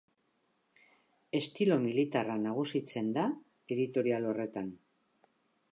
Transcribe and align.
Estilo 1.39 1.77
militarra 1.87 2.39
nagusitzen 2.47 3.13
da 3.19 3.27
editorial 3.77 4.31
horretan. 4.33 4.75